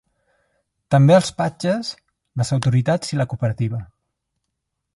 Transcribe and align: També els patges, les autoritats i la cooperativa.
També 0.93 1.13
els 1.17 1.29
patges, 1.41 1.91
les 2.41 2.53
autoritats 2.57 3.15
i 3.17 3.21
la 3.21 3.27
cooperativa. 3.35 3.83